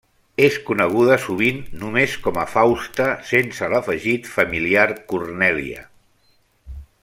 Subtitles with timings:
[0.43, 5.87] És coneguda sovint només com a Fausta sense l'afegit familiar Cornèlia.